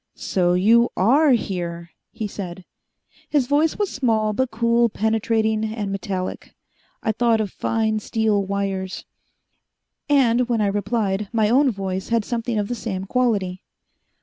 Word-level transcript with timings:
"So 0.15 0.53
you 0.53 0.89
are 0.97 1.33
here," 1.33 1.91
he 2.11 2.25
said. 2.27 2.65
His 3.29 3.45
voice 3.45 3.77
was 3.77 3.91
small 3.91 4.33
but 4.33 4.49
cool, 4.49 4.89
penetrating 4.89 5.63
and 5.63 5.91
metallic. 5.91 6.55
I 7.03 7.11
thought 7.11 7.39
of 7.39 7.51
fine 7.51 7.99
steel 7.99 8.43
wires. 8.43 9.05
And, 10.09 10.49
when 10.49 10.59
I 10.59 10.65
replied, 10.65 11.29
my 11.31 11.51
own 11.51 11.69
voice 11.69 12.09
had 12.09 12.25
something 12.25 12.57
of 12.57 12.67
the 12.67 12.73
same 12.73 13.05
quality. 13.05 13.61